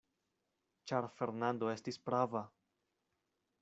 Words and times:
Ĉar 0.91 1.09
Fernando 1.19 1.71
estis 1.77 2.03
prava. 2.09 2.47